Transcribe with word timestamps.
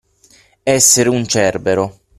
Essere 0.63 1.09
un 1.09 1.27
Cerbero. 1.27 1.99